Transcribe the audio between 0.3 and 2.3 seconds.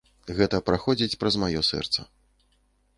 Гэта праходзіць праз маё сэрца.